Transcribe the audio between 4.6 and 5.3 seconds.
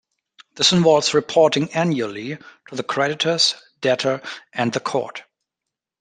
the court.